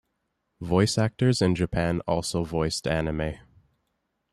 [0.61, 3.33] Voice actors in Japan also voiced anime.